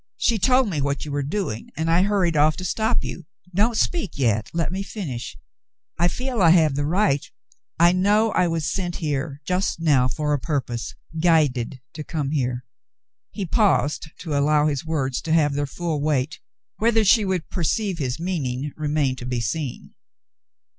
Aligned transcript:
She 0.17 0.39
told 0.39 0.67
me 0.67 0.81
what 0.81 1.05
you 1.05 1.11
were 1.11 1.21
doing, 1.21 1.69
and 1.77 1.87
I 1.87 2.01
hurried 2.01 2.35
off 2.35 2.57
to 2.57 2.65
stop 2.65 3.03
you. 3.03 3.27
Don't 3.53 3.77
speak 3.77 4.17
yet, 4.17 4.49
let 4.51 4.71
me 4.71 4.81
finish. 4.81 5.37
I 5.99 6.07
feel 6.07 6.41
I 6.41 6.49
have 6.49 6.73
the 6.73 6.87
right, 6.87 7.19
because 7.21 7.75
I 7.87 7.91
know— 7.91 8.31
I 8.33 8.33
know 8.33 8.41
I 8.45 8.47
was 8.47 8.65
sent 8.65 8.95
here 8.95 9.41
just 9.45 9.79
now 9.79 10.07
for 10.07 10.33
a 10.33 10.39
purpose— 10.39 10.95
guided 11.29 11.81
to 11.93 12.03
come 12.03 12.31
here." 12.31 12.65
^ 12.65 12.71
He 13.29 13.45
paused 13.45 14.09
to 14.21 14.35
allow 14.35 14.65
his 14.65 14.83
words 14.83 15.21
to 15.21 15.33
have 15.33 15.53
their 15.53 15.67
full 15.67 16.01
weight. 16.01 16.39
Whether 16.77 17.03
she 17.03 17.23
would 17.23 17.47
perceive 17.51 17.99
his 17.99 18.19
meaning 18.19 18.71
remained 18.75 19.19
to 19.19 19.27
be 19.27 19.39
seen. 19.39 19.93